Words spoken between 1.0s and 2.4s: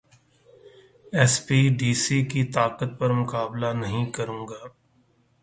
S P, D C